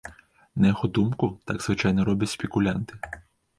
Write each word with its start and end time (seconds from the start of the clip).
На 0.63 0.71
яго 0.73 0.89
думку, 0.99 1.29
так 1.53 1.57
звычайна 1.67 2.01
робяць 2.11 2.33
спекулянты. 2.35 2.93